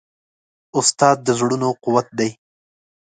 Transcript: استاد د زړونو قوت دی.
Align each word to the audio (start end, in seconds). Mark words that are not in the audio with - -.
استاد 0.79 1.17
د 1.23 1.27
زړونو 1.39 1.69
قوت 1.83 2.07
دی. 2.19 2.29